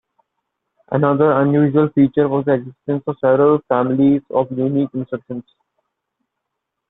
Another 0.91 1.31
unusual 1.33 1.89
feature 1.89 2.27
was 2.27 2.45
the 2.45 2.53
existence 2.55 3.03
of 3.05 3.19
several 3.21 3.59
families 3.69 4.23
of 4.31 4.51
unique 4.51 4.89
instructions. 4.95 5.43